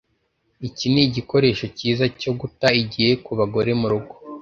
Iki 0.67 0.85
nigikoresho 0.93 1.65
cyiza 1.77 2.05
cyo 2.19 2.31
guta 2.39 2.67
igihe 2.83 3.11
kubagore 3.25 3.71
murugo 3.81 4.13